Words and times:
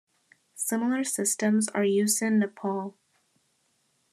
Similar 0.55 1.03
systems 1.03 1.67
are 1.75 1.83
used 1.83 2.23
in 2.23 2.39
Nepal. 2.39 2.95